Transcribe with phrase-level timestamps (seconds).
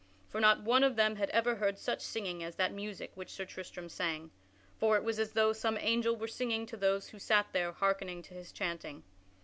[0.29, 3.45] For not one of them had ever heard such singing as that music which Sir
[3.45, 4.31] Tristram sang;
[4.79, 8.23] for it was as though some angel were singing to those who sat there harkening
[8.23, 9.03] to his chanting.